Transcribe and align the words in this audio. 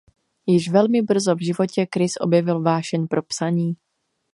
Již 0.45 0.69
velmi 0.69 1.01
brzo 1.01 1.35
v 1.35 1.45
životě 1.45 1.87
Chris 1.93 2.13
objevil 2.19 2.61
vášeň 2.61 3.07
pro 3.07 3.23
psaní. 3.23 3.75